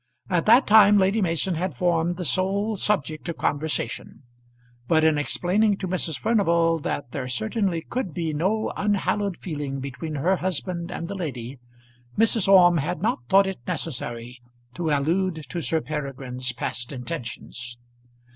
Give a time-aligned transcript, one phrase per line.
[0.31, 4.23] At that time Lady Mason had formed the sole subject of conversation;
[4.87, 6.17] but in explaining to Mrs.
[6.17, 11.59] Furnival that there certainly could be no unhallowed feeling between her husband and the lady,
[12.17, 12.47] Mrs.
[12.47, 14.39] Orme had not thought it necessary
[14.73, 17.77] to allude to Sir Peregrine's past intentions.